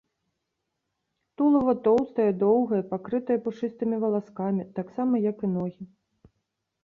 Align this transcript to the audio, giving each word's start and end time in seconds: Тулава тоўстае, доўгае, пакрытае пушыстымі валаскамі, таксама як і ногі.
Тулава 1.41 1.73
тоўстае, 1.87 2.25
доўгае, 2.43 2.79
пакрытае 2.93 3.37
пушыстымі 3.45 3.95
валаскамі, 4.05 4.63
таксама 4.79 5.13
як 5.31 5.37
і 5.49 5.51
ногі. 5.57 5.83